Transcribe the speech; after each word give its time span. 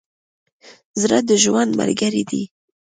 زړه 1.01 1.19
د 1.29 1.31
ژوند 1.43 1.71
ملګری 1.81 2.23
دی. 2.29 2.43